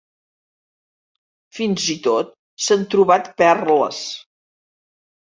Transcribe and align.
Fins 1.59 1.87
i 1.97 1.97
tot 2.09 2.35
s’han 2.67 2.89
trobat 2.97 3.33
perles. 3.45 4.05